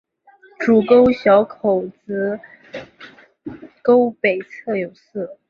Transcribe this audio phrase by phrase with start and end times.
[0.57, 2.39] 主沟小口子
[3.83, 5.37] 沟北侧有寺。